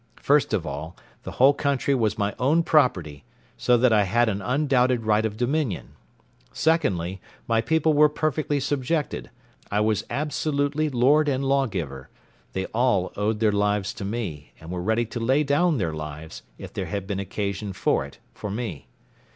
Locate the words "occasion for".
17.19-18.03